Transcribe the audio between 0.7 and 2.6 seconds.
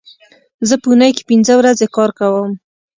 په اونۍ کې پینځه ورځې کار کوم